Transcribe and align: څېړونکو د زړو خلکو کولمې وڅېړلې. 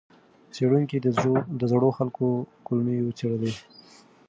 څېړونکو 0.53 0.95
د 1.59 1.63
زړو 1.71 1.89
خلکو 1.97 2.25
کولمې 2.65 2.97
وڅېړلې. 3.05 3.53